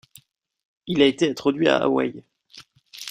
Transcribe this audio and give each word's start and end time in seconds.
Il 0.87 1.03
a 1.03 1.05
été 1.05 1.29
introduit 1.29 1.67
à 1.69 1.77
Hawaï. 1.83 2.23